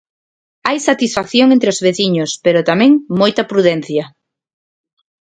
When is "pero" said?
2.45-2.67